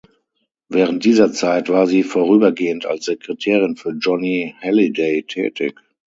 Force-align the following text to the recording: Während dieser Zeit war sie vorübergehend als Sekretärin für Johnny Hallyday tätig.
Während 0.67 1.05
dieser 1.05 1.31
Zeit 1.31 1.69
war 1.69 1.85
sie 1.85 2.01
vorübergehend 2.01 2.87
als 2.87 3.05
Sekretärin 3.05 3.75
für 3.75 3.91
Johnny 3.99 4.55
Hallyday 4.59 5.21
tätig. 5.21 5.79